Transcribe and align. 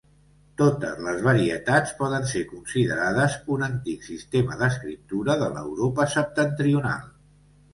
Totes 0.59 1.01
les 1.07 1.19
varietats 1.25 1.91
poden 1.99 2.25
ser 2.31 2.41
considerades 2.53 3.35
un 3.57 3.67
antic 3.67 4.09
sistema 4.09 4.59
d'escriptura 4.63 5.37
de 5.43 5.51
l'Europa 5.59 6.09
septentrional. 6.17 7.07